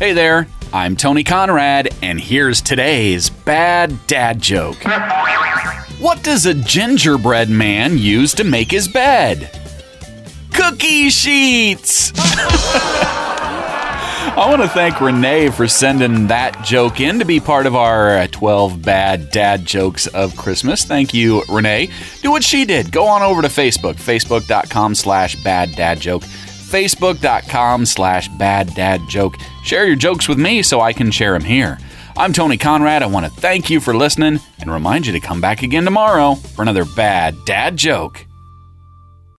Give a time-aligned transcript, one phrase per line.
[0.00, 4.78] Hey there, I'm Tony Conrad, and here's today's bad dad joke.
[5.98, 9.50] What does a gingerbread man use to make his bed?
[10.54, 12.12] Cookie sheets!
[14.32, 18.20] I want to thank Renee for sending that joke in to be part of our
[18.20, 20.82] uh, 12 bad dad jokes of Christmas.
[20.82, 21.90] Thank you, Renee.
[22.22, 22.90] Do what she did.
[22.90, 26.22] Go on over to Facebook, facebook.com slash bad dad joke
[26.70, 29.36] facebook.com slash bad dad joke.
[29.64, 31.78] Share your jokes with me so I can share them here.
[32.16, 33.02] I'm Tony Conrad.
[33.02, 36.34] I want to thank you for listening and remind you to come back again tomorrow
[36.34, 38.26] for another bad dad joke.